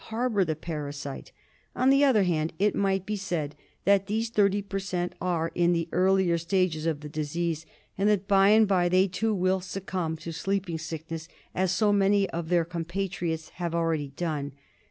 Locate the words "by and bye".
8.27-8.89